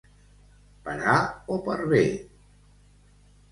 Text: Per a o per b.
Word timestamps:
Per 0.87 0.95
a 1.11 1.17
o 1.57 1.59
per 1.69 1.77
b. 1.93 2.01